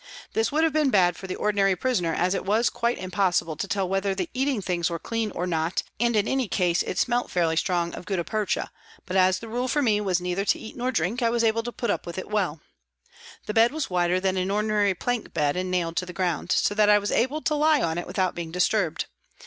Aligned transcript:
This 0.33 0.51
would 0.51 0.63
have 0.63 0.73
been 0.73 0.89
bad 0.89 1.15
for 1.15 1.27
the 1.27 1.35
ordinary 1.35 1.75
prisoner, 1.75 2.11
as 2.11 2.33
it 2.33 2.43
was 2.43 2.71
quite 2.71 2.97
impossible 2.97 3.55
to 3.55 3.67
tell 3.67 3.87
whether 3.87 4.15
the 4.15 4.31
eating 4.33 4.59
things 4.59 4.89
were 4.89 4.97
clean 4.97 5.29
or 5.29 5.45
not 5.45 5.83
and, 5.99 6.15
in 6.15 6.27
any 6.27 6.47
case, 6.47 6.81
it 6.81 6.97
smelt 6.97 7.29
fairly 7.29 7.55
strong 7.55 7.93
of 7.93 8.07
guttapercha; 8.07 8.71
but 9.05 9.15
as 9.15 9.37
the 9.37 9.47
rule 9.47 9.67
for 9.67 9.83
me 9.83 10.01
was 10.01 10.19
neither 10.19 10.43
to 10.43 10.57
eat 10.57 10.75
nor 10.75 10.91
drink, 10.91 11.21
I 11.21 11.29
was 11.29 11.43
able 11.43 11.61
to 11.61 11.71
put 11.71 11.91
up 11.91 12.07
with 12.07 12.17
it 12.17 12.31
well. 12.31 12.61
The 13.45 13.53
bed 13.53 13.71
was 13.71 13.91
wider 13.91 14.19
than 14.19 14.37
an 14.37 14.49
ordinary 14.49 14.95
plank 14.95 15.35
bed 15.35 15.55
and 15.55 15.69
nailed 15.69 15.97
to 15.97 16.07
the 16.07 16.13
ground, 16.13 16.51
so 16.51 16.73
that 16.73 16.89
I 16.89 16.97
was 16.97 17.11
able 17.11 17.43
to 17.43 17.53
lie 17.53 17.83
on 17.83 17.99
it 17.99 18.07
without 18.07 18.33
being 18.33 18.51
disturbed. 18.51 19.05